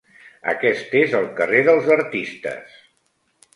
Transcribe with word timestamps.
Aquest 0.53 0.95
és 1.01 1.13
el 1.19 1.27
carrer 1.41 1.61
dels 1.69 1.93
artistes. 1.99 2.83